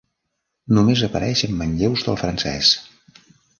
[0.77, 2.75] Només apareix en manlleus del francès.